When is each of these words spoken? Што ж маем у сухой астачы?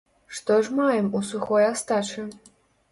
Што 0.37 0.55
ж 0.67 0.79
маем 0.79 1.11
у 1.21 1.23
сухой 1.31 1.63
астачы? 1.71 2.29